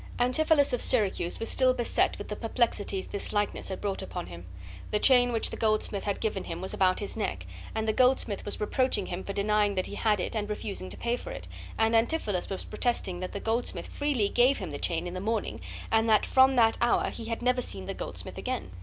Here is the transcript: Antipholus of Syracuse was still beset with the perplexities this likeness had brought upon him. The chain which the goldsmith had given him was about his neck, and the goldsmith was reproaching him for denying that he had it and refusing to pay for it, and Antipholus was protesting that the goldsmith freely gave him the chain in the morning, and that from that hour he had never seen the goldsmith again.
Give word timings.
Antipholus 0.19 0.73
of 0.73 0.81
Syracuse 0.81 1.39
was 1.39 1.47
still 1.47 1.75
beset 1.75 2.17
with 2.17 2.27
the 2.29 2.35
perplexities 2.35 3.05
this 3.05 3.31
likeness 3.31 3.69
had 3.69 3.79
brought 3.79 4.01
upon 4.01 4.25
him. 4.25 4.47
The 4.89 4.97
chain 4.97 5.31
which 5.31 5.51
the 5.51 5.57
goldsmith 5.57 6.05
had 6.05 6.19
given 6.19 6.43
him 6.45 6.59
was 6.59 6.73
about 6.73 6.99
his 7.01 7.15
neck, 7.15 7.45
and 7.75 7.87
the 7.87 7.93
goldsmith 7.93 8.43
was 8.43 8.59
reproaching 8.59 9.05
him 9.05 9.23
for 9.23 9.33
denying 9.33 9.75
that 9.75 9.85
he 9.85 9.93
had 9.93 10.19
it 10.19 10.35
and 10.35 10.49
refusing 10.49 10.89
to 10.89 10.97
pay 10.97 11.17
for 11.17 11.29
it, 11.29 11.47
and 11.77 11.93
Antipholus 11.95 12.49
was 12.49 12.65
protesting 12.65 13.19
that 13.19 13.31
the 13.31 13.39
goldsmith 13.39 13.85
freely 13.85 14.27
gave 14.27 14.57
him 14.57 14.71
the 14.71 14.79
chain 14.79 15.05
in 15.05 15.13
the 15.13 15.21
morning, 15.21 15.61
and 15.91 16.09
that 16.09 16.25
from 16.25 16.55
that 16.55 16.79
hour 16.81 17.11
he 17.11 17.25
had 17.25 17.43
never 17.43 17.61
seen 17.61 17.85
the 17.85 17.93
goldsmith 17.93 18.39
again. 18.39 18.71